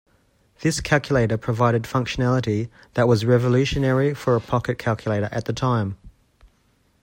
[0.61, 5.95] This calculator provided functionality that was revolutionary for a pocket calculator at that time.